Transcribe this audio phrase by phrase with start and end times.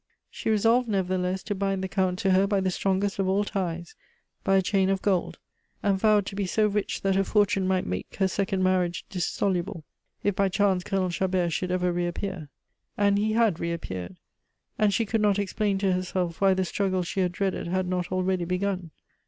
[0.31, 3.93] She resolved, nevertheless, to bind the Count to her by the strongest of all ties,
[4.43, 5.37] by a chain of gold,
[5.83, 9.83] and vowed to be so rich that her fortune might make her second marriage dissoluble,
[10.23, 12.49] if by chance Colonel Chabert should ever reappear.
[12.97, 14.17] And he had reappeared;
[14.75, 18.11] and she could not explain to herself why the struggle she had dreaded had not
[18.11, 18.89] already begun.